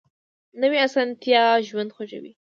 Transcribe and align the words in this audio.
نوې 0.61 0.77
اسانتیا 0.87 1.43
ژوند 1.67 1.91
خوږوي 1.95 2.31